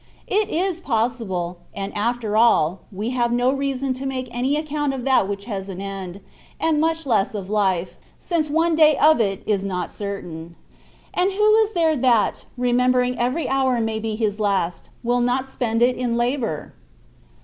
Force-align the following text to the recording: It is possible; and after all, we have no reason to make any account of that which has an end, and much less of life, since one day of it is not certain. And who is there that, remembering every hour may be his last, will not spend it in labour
It 0.25 0.49
is 0.49 0.79
possible; 0.81 1.59
and 1.75 1.95
after 1.95 2.35
all, 2.35 2.79
we 2.91 3.11
have 3.11 3.31
no 3.31 3.53
reason 3.53 3.93
to 3.93 4.07
make 4.07 4.27
any 4.35 4.55
account 4.57 4.95
of 4.95 5.03
that 5.05 5.27
which 5.27 5.45
has 5.45 5.69
an 5.69 5.79
end, 5.79 6.21
and 6.59 6.81
much 6.81 7.05
less 7.05 7.35
of 7.35 7.51
life, 7.51 7.97
since 8.17 8.49
one 8.49 8.73
day 8.73 8.97
of 8.97 9.19
it 9.21 9.43
is 9.45 9.63
not 9.63 9.91
certain. 9.91 10.55
And 11.13 11.31
who 11.33 11.55
is 11.57 11.73
there 11.73 11.95
that, 11.95 12.45
remembering 12.57 13.19
every 13.19 13.47
hour 13.47 13.79
may 13.79 13.99
be 13.99 14.15
his 14.15 14.39
last, 14.39 14.89
will 15.03 15.21
not 15.21 15.45
spend 15.45 15.83
it 15.83 15.95
in 15.95 16.17
labour 16.17 16.73